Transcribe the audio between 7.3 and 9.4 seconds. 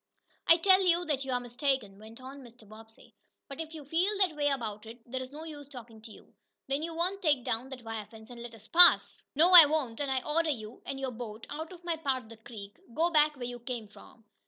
down that wire fence and let us pass?"